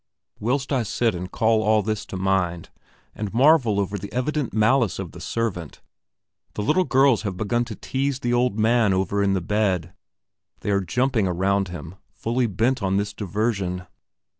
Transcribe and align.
Whilst 0.39 0.73
I 0.73 0.81
sit 0.81 1.13
and 1.13 1.31
call 1.31 1.61
all 1.61 1.83
this 1.83 2.07
to 2.07 2.17
mind, 2.17 2.71
and 3.13 3.31
marvel 3.35 3.79
over 3.79 3.99
the 3.99 4.11
evident 4.11 4.51
malice 4.51 4.97
of 4.97 5.11
the 5.11 5.21
servant, 5.21 5.79
the 6.55 6.63
little 6.63 6.85
girls 6.85 7.21
have 7.21 7.37
begun 7.37 7.65
to 7.65 7.75
tease 7.75 8.17
the 8.19 8.33
old 8.33 8.57
man 8.57 8.95
over 8.95 9.21
in 9.21 9.33
the 9.33 9.41
bed; 9.41 9.93
they 10.61 10.71
are 10.71 10.81
jumping 10.81 11.27
around 11.27 11.67
him, 11.67 11.97
fully 12.09 12.47
bent 12.47 12.81
on 12.81 12.97
this 12.97 13.13
diversion. 13.13 13.85